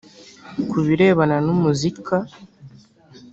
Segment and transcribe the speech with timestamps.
[0.69, 2.15] Ku birebana n umuzika